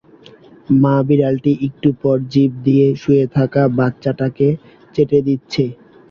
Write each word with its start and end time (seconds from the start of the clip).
মা-বিড়ালটি 0.75 1.51
একটু 1.67 1.89
পরপর 1.93 2.27
জিভ 2.31 2.51
দিয়ে 2.65 2.87
শুয়ে 3.01 3.25
থাকা 3.35 3.61
বাচ্চাটাকে 3.77 4.47
চেটে 4.95 5.19
দিচ্ছে। 5.27 5.63